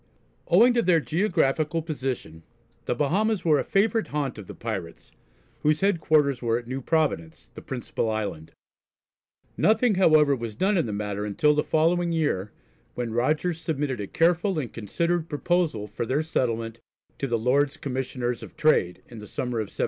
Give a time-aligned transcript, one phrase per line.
[0.47, 2.41] Owing to their geographical position,
[2.85, 5.11] the Bahamas were a favourite haunt of the pirates,
[5.59, 8.51] whose headquarters were at New Providence, the principal island.
[9.57, 12.51] Nothing however was done in the matter until the following year,
[12.95, 16.79] when Rogers submitted a careful and considered proposal for their settlement
[17.19, 19.79] to the Lords Commissioners of Trade, in the summer of 1717.